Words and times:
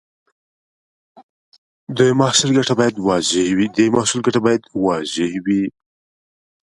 د 1.97 1.99
محصول 2.19 2.51
ګټه 4.27 4.41
باید 4.41 4.71
واضح 4.81 5.31
وي. 5.47 5.63